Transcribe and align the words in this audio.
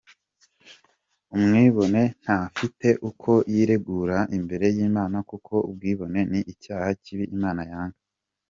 Umwibone 1.35 2.01
ntafite 2.23 2.87
uko 3.09 3.31
yiregura 3.53 4.17
imbere 4.37 4.65
y’Imana 4.75 5.17
kuko 5.29 5.53
ubwibone 5.69 6.19
ni 6.31 6.39
icyaha 6.53 6.87
kibi 7.03 7.25
Imana 7.37 7.63
yanga. 7.71 7.99